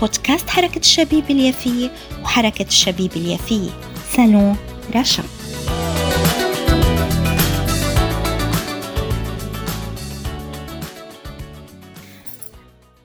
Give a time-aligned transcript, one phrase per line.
[0.00, 1.90] بودكاست حركة الشبيب اليافية
[2.22, 3.70] وحركة الشبيب اليافية
[4.10, 4.56] سالون
[4.96, 5.22] رشا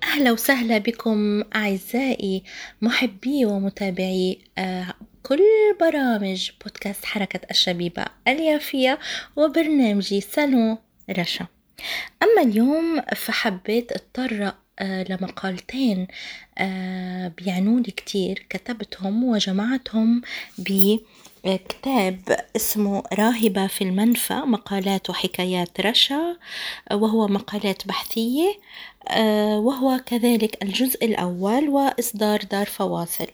[0.03, 2.43] أهلا وسهلا بكم أعزائي
[2.81, 4.93] محبي ومتابعي آه،
[5.23, 5.41] كل
[5.79, 8.99] برامج بودكاست حركة الشبيبة اليافية
[9.35, 10.77] وبرنامجي سالون
[11.09, 11.47] رشا
[12.23, 16.07] أما اليوم فحبيت اتطرق آه، لمقالتين
[16.57, 18.45] آه، بيعنوني كتير.
[18.49, 20.21] كتبتهم وجمعتهم
[20.57, 26.37] بكتاب اسمه راهبة في المنفى مقالات وحكايات رشا
[26.91, 28.59] وهو مقالات بحثية
[29.07, 33.27] آه، وهو كذلك الجزء الأول وإصدار دار فواصل.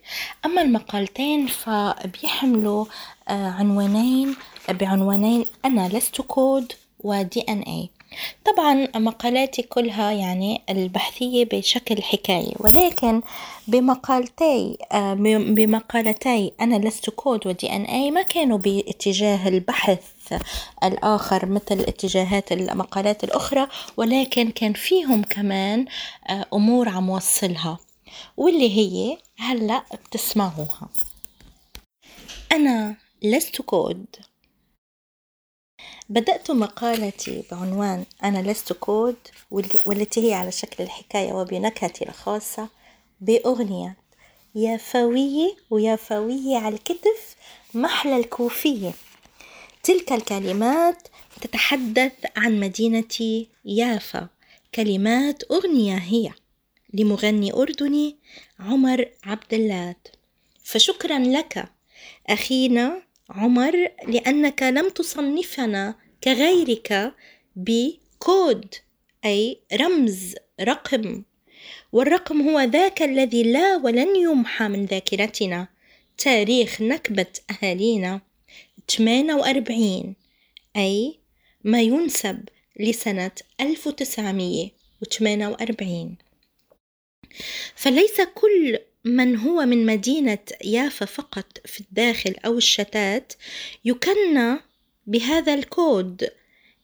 [0.45, 2.85] أما المقالتين فبيحملوا
[3.27, 4.35] عنوانين
[4.69, 7.89] بعنوانين أنا لست كود و DNA
[8.45, 13.21] طبعا مقالاتي كلها يعني البحثية بشكل حكاية ولكن
[13.67, 20.39] بمقالتي آه، بمقالتي أنا لست كود و DNA ما كانوا باتجاه البحث
[20.83, 23.67] الآخر مثل اتجاهات المقالات الأخرى
[23.97, 25.85] ولكن كان فيهم كمان
[26.29, 27.79] آه، أمور عم وصلها
[28.37, 30.89] واللي هي هلأ بتسمعوها.
[32.51, 34.05] أنا لست كود.
[36.11, 39.15] بدأت مقالتي بعنوان أنا لست كود
[39.85, 42.67] والتي هي على شكل الحكاية وبنكهتي الخاصة
[43.21, 43.97] بأغنية.
[44.55, 47.35] يا فوية ويا فوية على الكتف
[47.73, 48.91] محلى الكوفية.
[49.83, 51.07] تلك الكلمات
[51.41, 54.27] تتحدث عن مدينة يافا.
[54.75, 56.31] كلمات أغنية هي.
[56.93, 58.15] لمغني أردني
[58.59, 60.07] عمر عبد اللات.
[60.63, 61.69] فشكرا لك
[62.27, 63.01] أخينا
[63.35, 67.13] عمر لأنك لم تصنفنا كغيرك
[67.55, 68.75] بكود
[69.25, 71.23] أي رمز رقم.
[71.91, 75.67] والرقم هو ذاك الذي لا ولن يمحى من ذاكرتنا.
[76.17, 78.21] تاريخ نكبة أهالينا.
[78.87, 80.15] 48
[80.77, 81.19] أي
[81.63, 82.49] ما ينسب
[82.79, 83.31] لسنة
[83.61, 86.17] 1948
[87.75, 93.33] فليس كل من هو من مدينة يافا فقط في الداخل أو الشتات
[93.85, 94.57] يكنى
[95.07, 96.29] بهذا الكود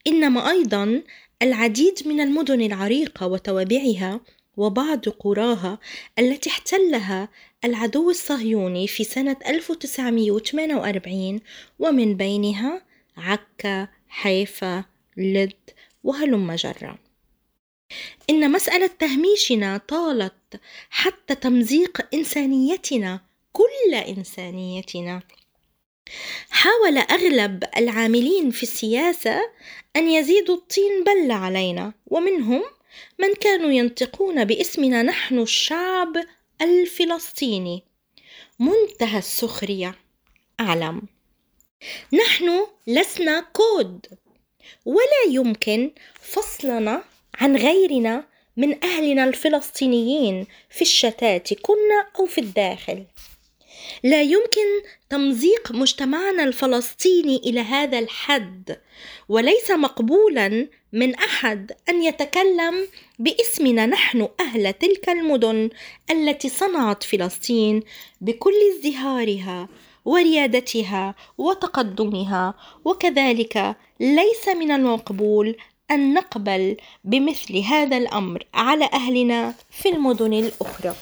[0.08, 1.04] إنما أيضا
[1.42, 4.22] العديد من المدن العريقة وتوابعها
[4.58, 5.80] وبعض قراها
[6.20, 7.30] التي احتلها
[7.66, 11.40] العدو الصهيوني في سنة 1948
[11.80, 12.82] ومن بينها
[13.18, 14.84] عكا، حيفا،
[15.18, 15.54] لد
[16.04, 17.07] وهلم جرا.
[18.30, 23.22] إن مسألة تهميشنا طالت حتى تمزيق إنسانيتنا
[23.54, 25.22] كل إنسانيتنا.
[26.50, 29.52] حاول أغلب العاملين في السياسة
[29.96, 32.64] أن يزيدوا الطين بلة علينا ومنهم
[33.20, 36.18] من كانوا ينطقون باسمنا نحن الشعب
[36.62, 37.84] الفلسطيني.
[38.60, 39.96] منتهى السخرية.
[40.60, 41.02] أعلم.
[42.14, 44.06] نحن لسنا كود.
[44.86, 47.04] ولا يمكن فصلنا
[47.38, 48.24] عن غيرنا
[48.58, 53.04] من أهلنا الفلسطينيين في الشتات كنا أو في الداخل.
[54.04, 54.68] لا يمكن
[55.10, 58.78] تمزيق مجتمعنا الفلسطيني إلى هذا الحد
[59.30, 62.88] وليس مقبولا من أحد أن يتكلم
[63.20, 65.70] باسمنا نحن أهل تلك المدن
[66.12, 67.84] التي صنعت فلسطين
[68.22, 69.70] بكل ازدهارها
[70.06, 72.54] وريادتها وتقدمها
[72.86, 75.58] وكذلك ليس من المقبول
[75.92, 80.96] أن نقبل بمثل هذا الأمر على أهلنا في المدن الأخرى.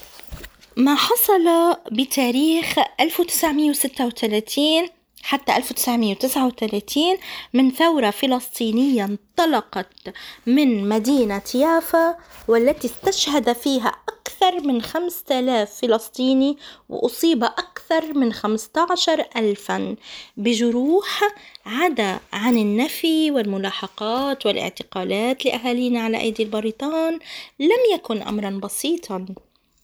[0.77, 4.87] ما حصل بتاريخ 1936
[5.23, 7.17] حتى 1939
[7.53, 10.13] من ثورة فلسطينية انطلقت
[10.45, 12.17] من مدينة يافا
[12.47, 13.95] والتي استشهد فيها
[14.35, 16.57] أكثر من 5000 فلسطيني
[16.89, 19.95] وأصيب أكثر من 15 ألفا
[20.37, 21.21] بجروح
[21.65, 27.19] عدا عن النفي والملاحقات والاعتقالات لأهالينا على أيدي البريطان
[27.59, 29.25] لم يكن أمرا بسيطا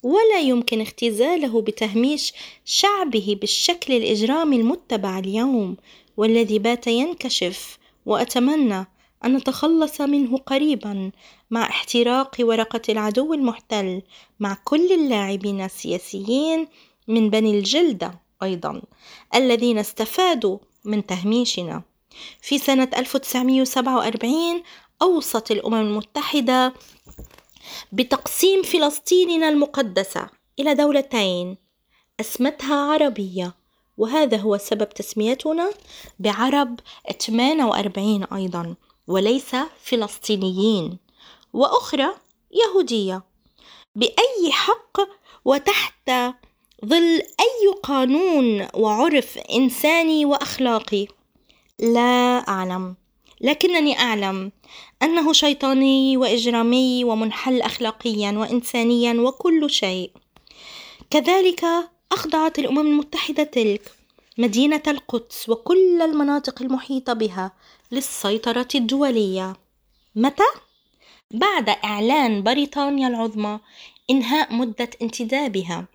[0.04, 2.34] ولا يمكن اختزاله بتهميش
[2.66, 5.78] شعبه بالشكل الإجرامي المتبع اليوم
[6.18, 8.86] والذي بات ينكشف وأتمنى
[9.26, 11.12] أن نتخلص منه قريبا.
[11.52, 14.02] مع احتراق ورقة العدو المحتل
[14.40, 16.68] مع كل اللاعبين السياسيين
[17.08, 18.82] من بني الجلدة أيضا
[19.36, 21.82] الذين استفادوا من تهميشنا.
[22.42, 24.64] في سنة 1947
[25.02, 26.74] أوصت الأمم المتحدة
[27.92, 31.58] بتقسيم فلسطيننا المقدسة إلى دولتين
[32.20, 33.54] أسمتها عربية
[33.98, 35.72] وهذا هو سبب تسميتنا
[36.20, 36.80] بعرب
[37.22, 38.76] 48 أيضا
[39.08, 40.98] وليس فلسطينيين.
[41.54, 42.08] وأخرى
[42.52, 43.24] يهودية.
[43.96, 44.98] بأي حق
[45.46, 46.10] وتحت
[46.86, 51.08] ظل أي قانون وعرف إنساني وأخلاقي؟
[51.80, 52.96] لا أعلم.
[53.42, 54.52] لكنني أعلم
[55.04, 60.12] أنه شيطاني وإجرامي ومنحل أخلاقيا وإنسانيا وكل شيء.
[61.10, 61.66] كذلك
[62.12, 63.92] أخضعت الأمم المتحدة تلك
[64.38, 67.52] مدينة القدس وكل المناطق المحيطة بها
[67.92, 69.54] للسيطرة الدولية.
[70.16, 70.44] متى؟
[71.34, 73.60] بعد إعلان بريطانيا العظمى
[74.10, 75.86] إنهاء مدة انتدابها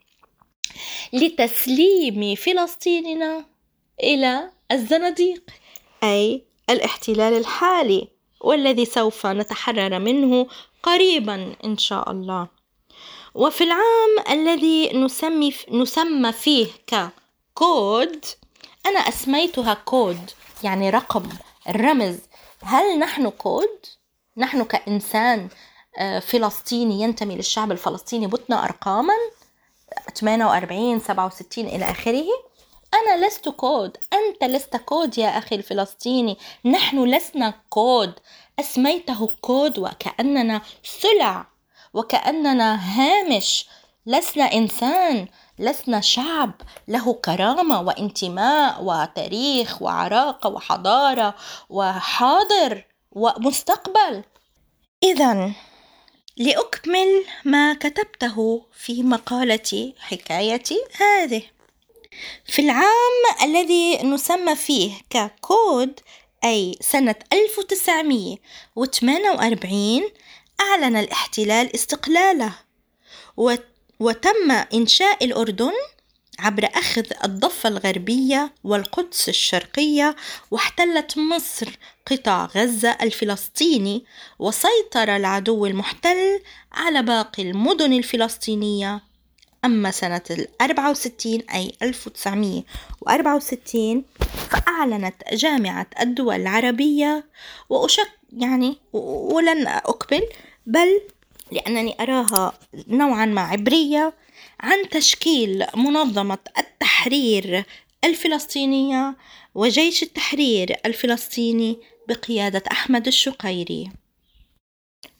[1.12, 3.44] لتسليم فلسطيننا
[4.02, 5.50] إلى الزناديق.
[6.04, 8.08] أي الاحتلال الحالي
[8.40, 10.46] والذي سوف نتحرر منه
[10.82, 12.48] قريبا إن شاء الله.
[13.34, 18.24] وفي العام الذي نسمي نسمى فيه ككود
[18.86, 20.30] أنا أسميتها كود
[20.64, 21.28] يعني رقم
[21.68, 22.18] الرمز
[22.62, 23.86] هل نحن كود؟
[24.36, 25.48] نحن كإنسان
[25.98, 29.14] آه، فلسطيني ينتمي للشعب الفلسطيني بتنا أرقاما
[30.14, 32.26] 48 67 إلى آخره.
[32.94, 36.38] أنا لست كود أنت لست كود يا أخي الفلسطيني.
[36.64, 38.12] نحن لسنا كود.
[38.60, 41.46] أسميته كود وكأننا سلع
[41.94, 43.66] وكأننا هامش.
[44.06, 45.28] لسنا إنسان
[45.58, 46.52] لسنا شعب
[46.88, 51.34] له كرامة وانتماء وتاريخ وعراقة وحضارة
[51.70, 52.84] وحاضر.
[53.16, 54.24] ومستقبل.
[55.02, 55.52] إذا
[56.36, 61.42] لأكمل ما كتبته في مقالتي حكايتي هذه.
[62.44, 66.00] في العام الذي نسمى فيه ككود
[66.44, 70.10] أي سنة 1948
[70.60, 72.52] أعلن الاحتلال استقلاله
[74.00, 75.72] وتم إنشاء الأردن
[76.38, 80.16] عبر أخذ الضفة الغربية والقدس الشرقية
[80.50, 84.04] واحتلت مصر قطاع غزة الفلسطيني
[84.38, 86.40] وسيطر العدو المحتل
[86.72, 89.02] على باقي المدن الفلسطينية.
[89.64, 92.62] أما سنة الأربعة وستين أي ألف وتسعمية
[93.00, 94.04] وأربعة وستين
[94.50, 97.24] فأعلنت جامعة الدول العربية
[97.68, 100.22] وأشك يعني ولن أقبل
[100.66, 101.00] بل
[101.52, 104.12] لأنني أراها نوعا ما عبرية
[104.60, 107.64] عن تشكيل منظمة التحرير
[108.04, 109.16] الفلسطينية
[109.54, 113.90] وجيش التحرير الفلسطيني بقيادة أحمد الشقيري.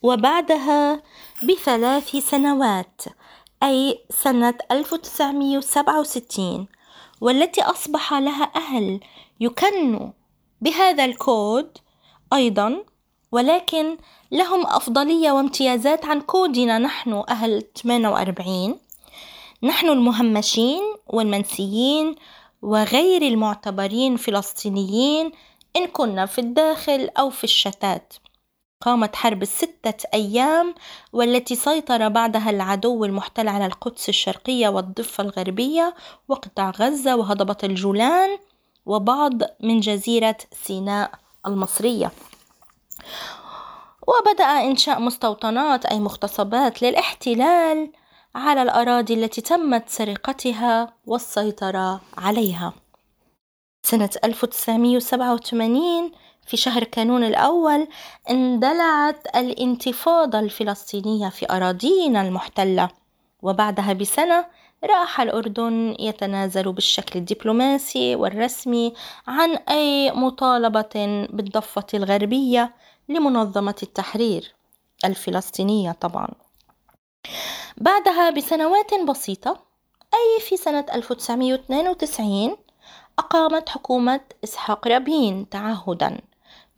[0.02, 1.02] وبعدها
[1.42, 3.02] بثلاث سنوات
[3.62, 6.66] أي سنة 1967
[7.20, 9.00] والتي أصبح لها أهل
[9.40, 10.10] يكنوا
[10.60, 11.78] بهذا الكود
[12.32, 12.84] أيضا
[13.32, 13.96] ولكن
[14.30, 18.85] لهم أفضلية وامتيازات عن كودنا نحن أهل 48
[19.66, 22.14] نحن المهمشين والمنسيين
[22.62, 25.32] وغير المعتبرين فلسطينيين
[25.76, 28.14] إن كنا في الداخل أو في الشتات.
[28.80, 30.74] قامت حرب الستة أيام
[31.12, 35.94] والتي سيطر بعدها العدو المحتل على القدس الشرقية والضفة الغربية
[36.28, 38.38] وقطاع غزة وهضبة الجولان
[38.86, 41.10] وبعض من جزيرة سيناء
[41.46, 42.12] المصرية.
[44.06, 47.92] وبدأ إنشاء مستوطنات أي مغتصبات للاحتلال
[48.36, 52.72] على الأراضي التي تمت سرقتها والسيطرة عليها.
[53.82, 56.12] سنة 1987
[56.46, 57.88] في شهر كانون الأول
[58.30, 62.88] اندلعت الانتفاضة الفلسطينية في أراضينا المحتلة
[63.42, 64.46] وبعدها بسنة
[64.84, 68.94] راح الأردن يتنازل بالشكل الدبلوماسي والرسمي
[69.26, 72.74] عن أي مطالبة بالضفة الغربية
[73.08, 74.54] لمنظمة التحرير
[75.04, 76.45] الفلسطينية طبعا.
[77.76, 79.66] بعدها بسنوات بسيطة
[80.14, 82.56] أي في سنة 1992
[83.18, 86.20] أقامت حكومة إسحاق رابين تعهدا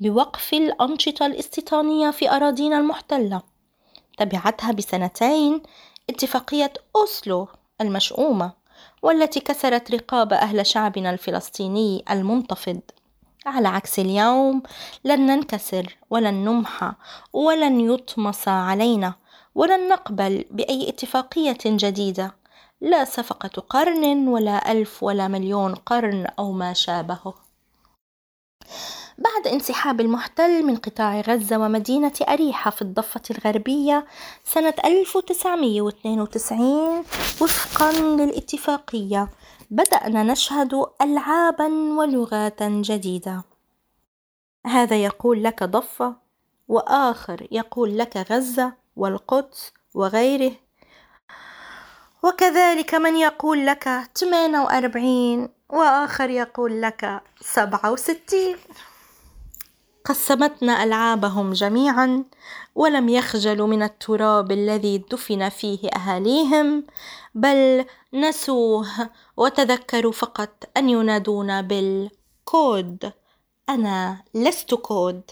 [0.01, 3.43] بوقف الأنشطة الاستيطانية في أراضينا المحتلة.
[4.19, 5.63] تبعتها بسنتين
[6.11, 7.49] اتفاقية أوسلو
[7.81, 8.53] المشؤومة
[9.03, 12.81] والتي كسرت رقاب أهل شعبنا الفلسطيني المنتفض.
[13.47, 14.63] على عكس اليوم
[15.05, 16.93] لن ننكسر ولن نمحى
[17.33, 19.15] ولن يطمس علينا
[19.59, 22.35] ولن نقبل بأي اتفاقية جديدة.
[22.81, 27.35] لا صفقة قرن ولا ألف ولا مليون قرن أو ما شابهه
[29.19, 34.07] بعد انسحاب المحتل من قطاع غزة ومدينة أريحة في الضفة الغربية
[34.45, 37.05] سنة 1992
[37.41, 39.31] وفقا للاتفاقية
[39.71, 41.67] بدأنا نشهد ألعابا
[41.99, 43.43] ولغات جديدة.
[44.67, 46.17] هذا يقول لك ضفة
[46.69, 50.53] وآخر يقول لك غزة والقدس وغيره.
[52.23, 58.57] وكذلك من يقول لك 48 وآخر يقول لك 67
[60.05, 62.25] قسمتنا ألعابهم جميعا
[62.75, 66.85] ولم يخجلوا من التراب الذي دفن فيه أهاليهم
[67.35, 73.13] بل نسوه وتذكروا فقط أن ينادون بالكود.
[73.69, 75.23] أنا لست كود.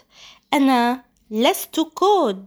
[0.55, 2.47] أنا لست كود.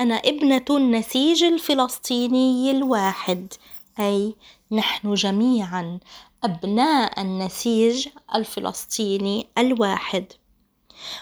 [0.00, 3.52] أنا ابنة النسيج الفلسطيني الواحد.
[4.00, 4.34] أي
[4.72, 6.00] نحن جميعا
[6.44, 10.32] أبناء النسيج الفلسطيني الواحد.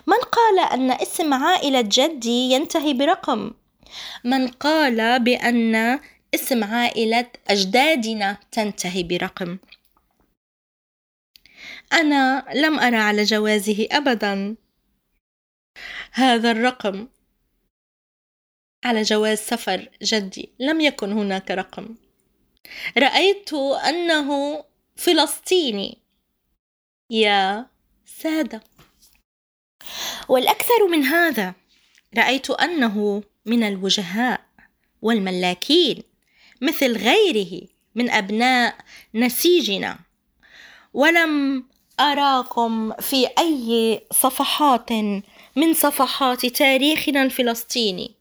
[0.07, 3.50] من قال أن اسم عائلة جدي ينتهي برقم؟
[4.25, 6.00] من قال بأن
[6.35, 9.59] اسم عائلة أجدادنا تنتهي برقم.
[11.93, 14.57] أنا لم أرى على جوازه أبدا.
[16.12, 17.09] هذا الرقم.
[18.85, 20.49] على جواز سفر جدي.
[20.59, 21.95] لم يكن هناك رقم.
[22.99, 23.53] رأيت
[23.88, 24.64] أنه
[24.97, 25.99] فلسطيني.
[27.11, 27.67] يا
[28.07, 28.62] سادة.
[30.29, 31.55] والأكثر من هذا
[32.19, 34.41] رأيت أنه من الوجهاء
[35.03, 36.03] والملاكين
[36.61, 38.76] مثل غيره من أبناء
[39.14, 39.99] نسيجنا.
[40.95, 41.64] ولم
[42.00, 44.93] أراكم في أي صفحات
[45.57, 48.14] من صفحات تاريخنا الفلسطيني.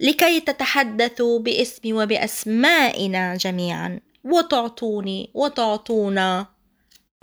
[0.00, 4.00] لكي تتحدثوا باسمي وبأسمائنا جميعا.
[4.24, 6.46] وتعطوني وتعطونا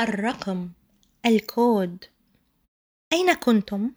[0.01, 0.69] الرقم
[1.25, 2.05] الكود.
[3.13, 3.91] أين كنتم؟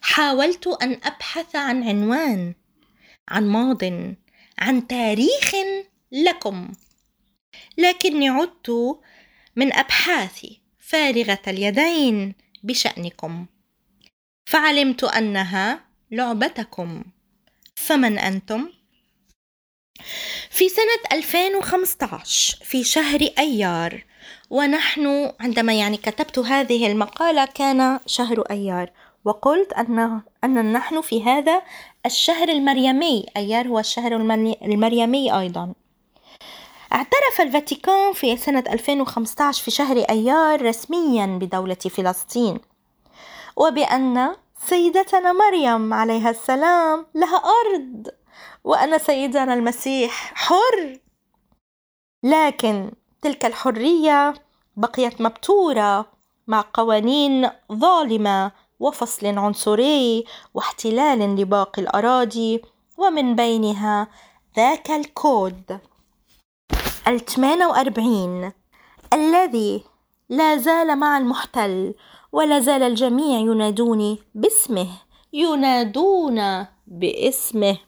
[0.00, 2.54] حاولت أن أبحث عن عنوان
[3.28, 3.84] عن ماض
[4.58, 5.52] عن تاريخ
[6.12, 6.72] لكم.
[7.78, 8.98] لكني عدت
[9.56, 13.46] من أبحاثي فارغة اليدين بشأنكم.
[14.46, 17.04] فعلمت أنها لعبتكم.
[17.76, 18.68] فمن أنتم؟
[20.50, 24.04] في سنة 2015 في شهر أيار
[24.50, 28.90] ونحن عندما يعني كتبت هذه المقالة كان شهر أيار
[29.24, 31.62] وقلت أن أن نحن في هذا
[32.06, 34.16] الشهر المريمي أيار هو الشهر
[34.62, 35.72] المريمي أيضا
[36.92, 42.58] اعترف الفاتيكان في سنة 2015 في شهر أيار رسميا بدولة فلسطين
[43.56, 44.36] وبأن
[44.68, 47.06] سيدتنا مريم عليها السلام.
[47.14, 48.06] لها أرض.
[48.64, 50.32] وأن سيدنا المسيح.
[50.34, 50.98] حر.
[52.22, 52.92] لكن
[53.22, 54.34] تلك الحرية
[54.76, 56.06] بقيت مبتورة
[56.46, 62.62] مع قوانين ظالمة وفصل عنصري واحتلال لباقي الأراضي
[62.98, 64.08] ومن بينها
[64.56, 65.80] ذاك الكود.
[67.08, 68.52] الثمانية وأربعين.
[69.12, 69.84] الذي
[70.28, 71.94] لا زال مع المحتل
[72.36, 74.88] ولا زال الجميع ينادوني باسمه.
[75.32, 77.78] ينادون باسمه.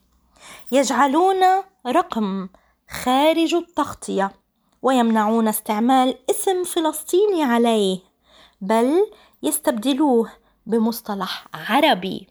[0.73, 1.37] يجعلون
[1.87, 2.49] رقم
[2.91, 4.33] خارج التغطية
[4.83, 7.99] ويمنعون استعمال اسم فلسطيني عليه
[8.61, 9.07] بل
[9.43, 10.33] يستبدلوه
[10.67, 12.27] بمصطلح عربي.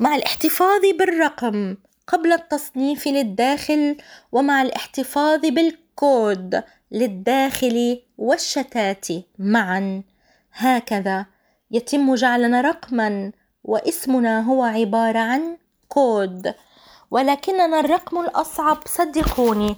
[0.00, 3.96] مع الاحتفاظ بالرقم قبل التصنيف للداخل
[4.32, 9.06] ومع الاحتفاظ بالكود للداخل والشتات
[9.38, 10.02] معا.
[10.56, 11.26] هكذا.
[11.70, 13.32] يتم جعلنا رقما
[13.64, 15.56] واسمنا هو عبارة عن
[15.88, 16.54] كود.
[17.10, 19.76] ولكننا الرقم الأصعب صدقوني.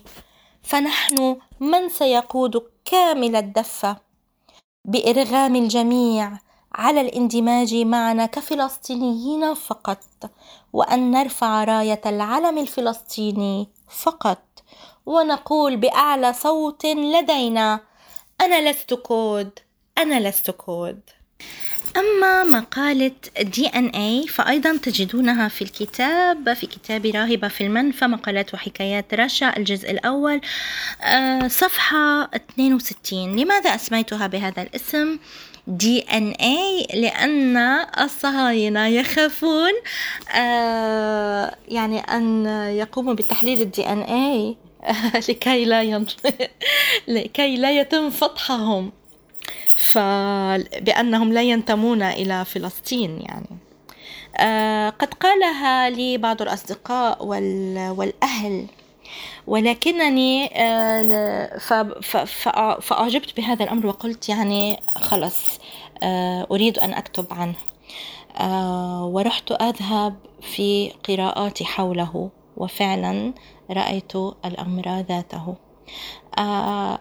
[0.63, 3.97] فنحن من سيقود كامل الدفة؟
[4.85, 6.39] بإرغام الجميع
[6.75, 10.05] على الاندماج معنا كفلسطينيين فقط
[10.73, 14.43] وأن نرفع راية العلم الفلسطيني فقط.
[15.07, 17.81] ونقول بأعلى صوت لدينا
[18.41, 19.59] أنا لست كود.
[19.99, 21.01] أنا لست كود
[21.97, 28.55] أما مقالة دي إن اي فأيضا تجدونها في الكتاب في كتاب راهبة في المنفى مقالات
[28.55, 30.41] وحكايات رشا الجزء الأول
[31.03, 35.19] آه، صفحة 62 لماذا أسميتها بهذا الاسم؟
[35.67, 37.57] دي إن اي لأن
[38.01, 39.73] الصهاينة يخافون
[40.35, 44.57] آه يعني أن يقوموا بتحليل الدي إن اي
[45.29, 46.05] لكي لا.
[47.09, 48.93] لكي لا يتم فتحهم
[49.79, 53.59] فبأنهم لا ينتمون إلى فلسطين يعني.
[54.37, 57.25] آه قد قالها لي بعض الأصدقاء
[57.97, 58.67] والأهل
[59.47, 61.59] ولكنني آه،
[62.81, 65.59] فأعجبت بهذا الأمر وقلت يعني خلص
[66.03, 67.55] آه، أريد أن أكتب عنه.
[69.05, 73.33] ورحت أذهب في قراءاتي حوله وفعلا
[73.71, 75.57] رأيت الأمر ذاته.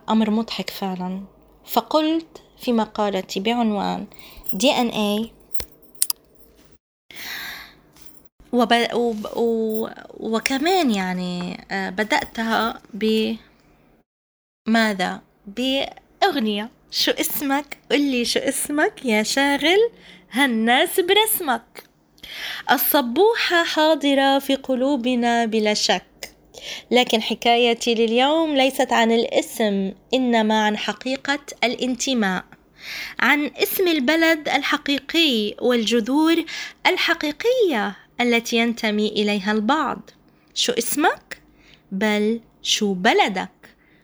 [0.10, 1.22] أمر مضحك فعلا.
[1.65, 4.06] فقلت في مقالتي بعنوان
[4.54, 5.32] دي ان اي
[8.52, 8.74] وب...
[8.94, 9.28] وب...
[10.20, 12.82] وكمان يعني آه، بدأتها
[14.68, 16.70] بماذا؟ بأغنية.
[16.92, 19.92] شو اسمك؟ قلي شو اسمك يا شاغل
[20.32, 21.84] هالناس برسمك.
[22.72, 26.04] الصبوحة حاضرة في قلوبنا بلا شك.
[26.92, 32.46] لكن حكايتي لليوم ليست عن الاسم إنما عن حقيقة الانتماء.
[33.20, 36.44] عن اسم البلد الحقيقي والجذور
[36.88, 40.10] الحقيقية التي ينتمي إليها البعض.
[40.54, 41.42] شو اسمك؟
[41.92, 43.50] بل شو بلدك؟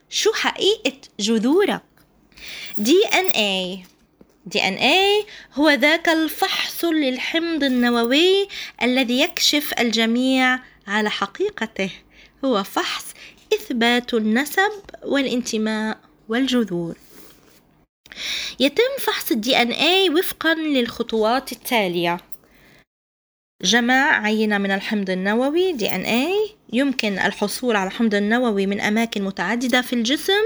[0.10, 1.82] شو حقيقة جذورك؟
[2.78, 3.84] دي إن اي
[4.46, 8.48] دي إن اي هو ذاك الفحص للحمض النووي
[8.82, 11.90] الذي يكشف الجميع على حقيقته.
[12.46, 13.06] هو فحص
[13.54, 14.72] إثبات النسب
[15.04, 15.98] والانتماء
[16.30, 16.96] والجذور.
[18.60, 22.18] يتم فحص الدي إن اي وفقا للخطوات التالية.
[23.62, 25.74] جمع عينة من الحمض النووي.
[25.74, 30.44] دي إن اي يمكن الحصول على الحمض النووي من أماكن متعددة في الجسم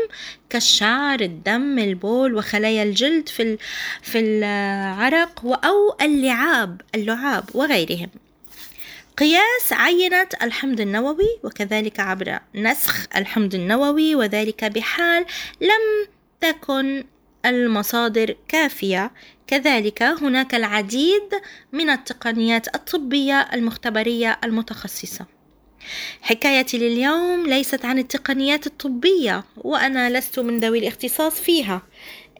[0.50, 3.58] كالشعر، الدم، البول وخلايا الجلد في
[4.01, 8.10] في العرق أو اللعاب اللعاب وغيرهم.
[9.18, 15.26] قياس عينة الحمض النووي وكذلك عبر نسخ الحمض النووي وذلك بحال
[15.62, 16.08] لم
[16.42, 17.04] تكن
[17.46, 19.12] المصادر كافية.
[19.48, 25.26] كذلك هناك العديد من التقنيات الطبية المختبرية المتخصصة.
[26.22, 31.82] حكايتي لليوم ليست عن التقنيات الطبية وأنا لست من ذوي الاختصاص فيها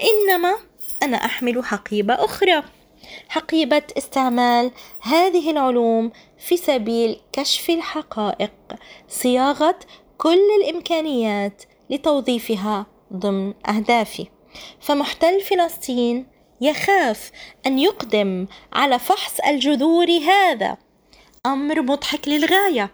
[0.02, 0.56] إنما
[1.04, 2.64] أنا أحمل حقيبة أخرى.
[3.30, 4.72] حقيبة استعمال
[5.02, 8.52] هذه العلوم في سبيل كشف الحقائق
[9.10, 9.80] صياغة
[10.18, 14.28] كل الإمكانيات لتوظيفها ضمن أهدافي.
[14.80, 16.28] فمحتل فلسطين
[16.62, 17.32] يخاف
[17.66, 20.78] أن يقدم على فحص الجذور هذا
[21.46, 22.92] أمر مضحك للغاية.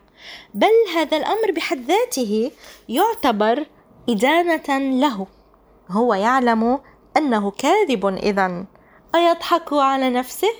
[0.54, 2.52] بل هذا الأمر بحد ذاته
[2.90, 3.66] يعتبر
[4.10, 5.28] إدانة له.
[5.90, 6.80] هو يعلم
[7.18, 8.66] أنه كاذب إذا
[9.16, 10.54] أيضحك على نفسه؟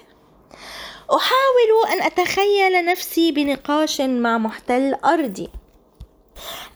[1.16, 5.50] أحاول أن أتخيل نفسي بنقاش مع محتل أرضي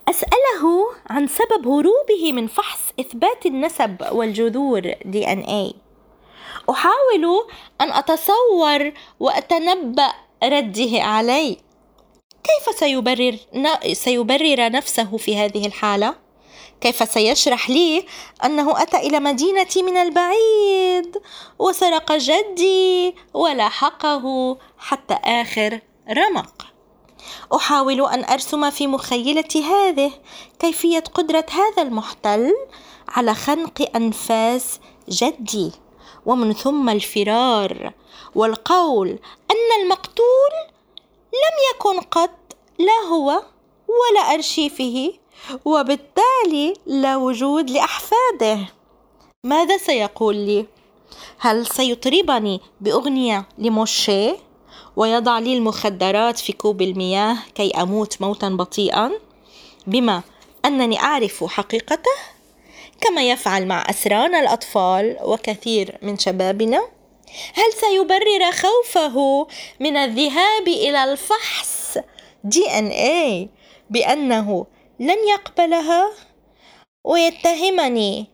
[0.10, 5.74] أسأله عن سبب هروبه من فحص إثبات النسب والجذور دي إن اي
[6.70, 7.48] أحاول
[7.82, 10.14] أن أتصور وأتنبأ
[10.44, 11.58] رده علي
[12.44, 13.38] كيف سيبرر
[13.94, 16.16] سيبرر نفسه في هذه الحالة؟
[16.82, 18.06] كيف سيشرح لي
[18.46, 21.18] أنه أتى إلى مدينتي من البعيد
[21.60, 26.66] وسرق جدي ولاحقه حتى آخر رمق.
[27.56, 30.12] أحاول أن أرسم في مخيلتي هذه
[30.60, 32.54] كيفية قدرة هذا المحتل
[33.08, 35.72] على خنق أنفاس جدي.
[36.26, 37.94] ومن ثم الفرار
[38.36, 39.10] والقول
[39.52, 40.54] أن المقتول
[41.34, 43.44] لم يكن قط لا هو
[43.88, 45.14] ولا أرشيفه.
[45.66, 48.60] وبالتالي لا وجود لأحفاده
[49.44, 50.66] ماذا سيقول لي؟
[51.40, 54.32] هل سيطربني بأغنية لموشي
[54.96, 59.12] ويضع لي المخدرات في كوب المياه كي أموت موتا بطيئا
[59.88, 60.22] بما
[60.66, 62.12] أنني أعرف حقيقته
[63.02, 66.88] كما يفعل مع أسرانا الأطفال وكثير من شبابنا
[67.54, 69.48] هل سيبرر خوفه
[69.80, 71.98] من الذهاب إلى الفحص
[72.44, 73.50] دي إن اي
[73.90, 74.66] بأنه
[75.00, 76.12] لن يقبلها
[77.04, 78.28] ويتهمني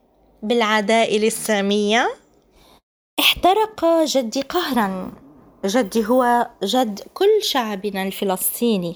[0.43, 2.15] بالعداء السامية
[3.19, 5.11] احترق جدي قهرا.
[5.65, 8.95] جدي هو جد كل شعبنا الفلسطيني.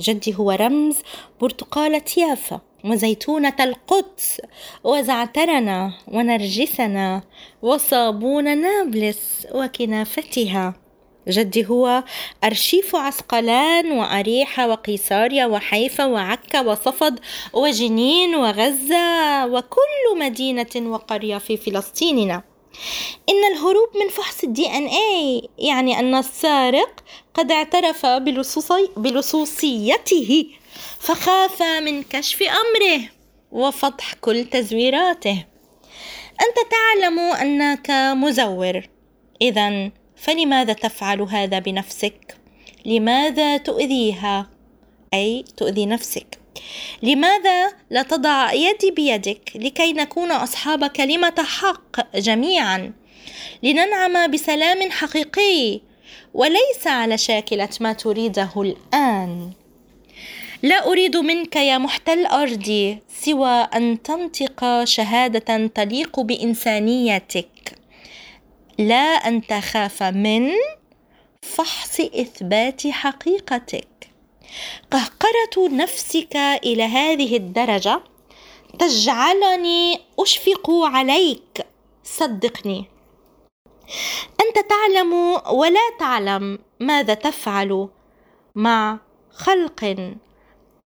[0.00, 0.98] جدي هو رمز
[1.40, 4.40] برتقالة يافا وزيتونة القدس
[4.84, 7.22] وزعترنا ونرجسنا
[7.62, 10.74] وصابون نابلس وكنافتها.
[11.28, 12.04] جدي هو
[12.44, 17.20] أرشيف عسقلان وأريحة وقيصاريا وحيفا وعكا وصفد
[17.52, 22.42] وجنين وغزة وكل مدينة وقرية في فلسطيننا.
[23.28, 27.00] إن الهروب من فحص الدي إن اي يعني أن السارق
[27.34, 28.06] قد اعترف
[28.96, 30.46] بلصوصيته
[30.98, 33.00] فخاف من كشف أمره
[33.52, 35.44] وفضح كل تزويراته.
[36.40, 38.82] أنت تعلم أنك مزور.
[39.42, 42.36] إذا فلماذا تفعل هذا بنفسك؟
[42.86, 44.46] لماذا تؤذيها؟
[45.14, 46.38] أي تؤذي نفسك.
[47.02, 52.92] لماذا لا تضع يدي بيدك لكي نكون أصحاب كلمة حق جميعا؟
[53.62, 55.80] لننعم بسلام حقيقي
[56.34, 59.50] وليس على شاكلة ما تريده الآن.
[60.62, 67.59] لا أريد منك يا محتل أرضي سوى أن تنطق شهادة تليق بإنسانيتك.
[68.80, 70.50] لا أن تخاف من
[71.42, 74.10] فحص إثبات حقيقتك.
[74.90, 78.02] قهقرة نفسك إلى هذه الدرجة
[78.78, 81.66] تجعلني أشفق عليك.
[82.04, 82.84] صدقني.
[84.40, 85.12] أنت تعلم
[85.52, 87.88] ولا تعلم ماذا تفعل
[88.54, 88.98] مع
[89.30, 90.14] خلق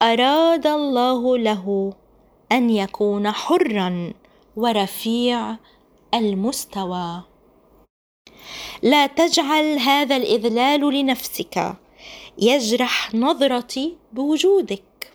[0.03, 1.93] أراد الله له
[2.53, 4.13] أن يكون حرا
[4.57, 5.57] ورفيع
[6.15, 7.34] المستوى.
[8.83, 11.75] لا تجعل هذا الإذلال لنفسك.
[12.39, 15.13] يجرح نظرتي بوجودك.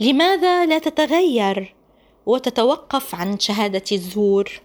[0.00, 1.74] لماذا لا تتغير
[2.26, 4.60] وتتوقف عن شهادة الزور؟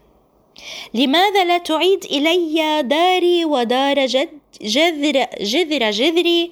[0.94, 6.52] لماذا لا تعيد إلي داري ودار جد جذر جذر جذري؟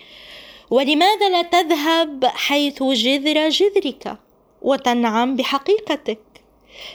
[0.70, 4.18] ولماذا لا تذهب حيث جذر جذرك
[4.62, 6.20] وتنعم بحقيقتك؟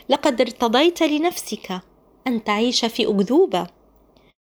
[0.09, 1.81] لقد ارتضيت لنفسك
[2.27, 3.67] أن تعيش في أكذوبة.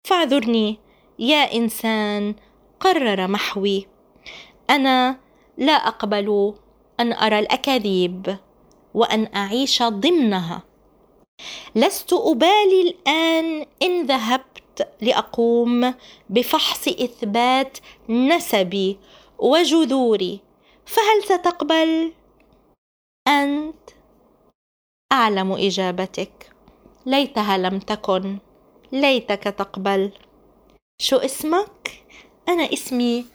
[0.05, 0.79] فاعذرني
[1.19, 2.35] يا إنسان
[2.81, 3.87] قرر محوي.
[4.71, 5.17] أنا
[5.59, 6.55] لا أقبل
[7.01, 8.37] أن أرى الأكاذيب
[8.95, 10.63] وأن أعيش ضمنها.
[11.75, 15.95] لست أبالي الآن إن ذهبت لأقوم
[16.31, 18.99] بفحص إثبات نسبي
[19.39, 20.41] وجذوري.
[20.87, 22.13] فهل ستقبل
[23.29, 23.91] أنت؟
[25.13, 26.53] أعلم إجابتك.
[27.07, 28.39] ليتها لم تكن.
[28.93, 30.13] ليتك تقبل.
[31.01, 32.05] شو اسمك؟
[32.49, 33.27] أنا اسمي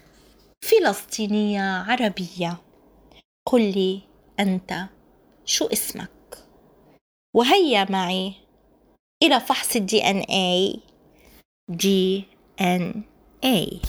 [0.61, 2.57] فلسطينية عربية.
[3.45, 4.01] قل لي
[4.39, 4.73] أنت
[5.45, 6.37] شو اسمك؟
[7.35, 8.33] وهيا معي
[9.23, 10.79] إلى فحص الدي إن اي
[11.69, 12.25] دي
[12.61, 13.03] إن
[13.43, 13.81] اي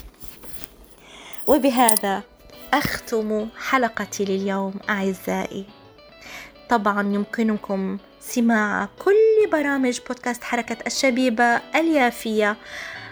[1.46, 2.22] وبهذا
[2.74, 5.64] أختم حلقتي لليوم أعزائي.
[6.70, 12.56] طبعا يمكنكم سماع كل برامج بودكاست حركة الشبيبة اليافية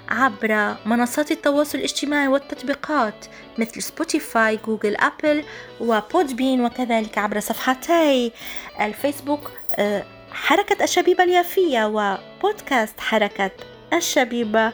[0.08, 3.26] عبر منصات التواصل الاجتماعي والتطبيقات
[3.58, 5.44] مثل سبوتيفاي جوجل أبل
[5.80, 8.32] وبودبين وكذلك عبر صفحتي
[8.80, 13.50] الفيسبوك آه، حركة الشبيبة اليافية وبودكاست حركة
[13.92, 14.72] الشبيبة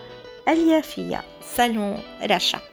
[0.48, 1.22] اليافية.
[1.56, 2.71] سلو رشا.